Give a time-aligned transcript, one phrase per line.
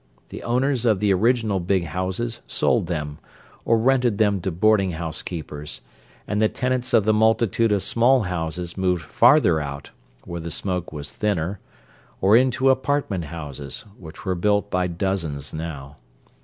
[0.29, 3.19] The owners of the original big houses sold them,
[3.65, 5.81] or rented them to boarding house keepers,
[6.27, 9.91] and the tenants of the multitude of small houses moved "farther out"
[10.23, 11.59] (where the smoke was thinner)
[12.19, 15.97] or into apartment houses, which were built by dozens now.